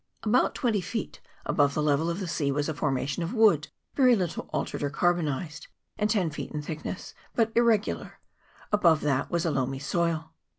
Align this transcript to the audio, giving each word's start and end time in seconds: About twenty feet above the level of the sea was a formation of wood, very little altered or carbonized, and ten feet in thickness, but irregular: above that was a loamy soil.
About 0.23 0.55
twenty 0.55 0.81
feet 0.81 1.19
above 1.45 1.75
the 1.75 1.83
level 1.83 2.09
of 2.09 2.19
the 2.19 2.27
sea 2.27 2.51
was 2.51 2.67
a 2.67 2.73
formation 2.73 3.21
of 3.21 3.35
wood, 3.35 3.67
very 3.93 4.15
little 4.15 4.49
altered 4.51 4.81
or 4.81 4.89
carbonized, 4.89 5.67
and 5.95 6.09
ten 6.09 6.31
feet 6.31 6.51
in 6.53 6.63
thickness, 6.63 7.13
but 7.35 7.51
irregular: 7.55 8.19
above 8.71 9.01
that 9.01 9.29
was 9.29 9.45
a 9.45 9.51
loamy 9.51 9.77
soil. 9.77 10.33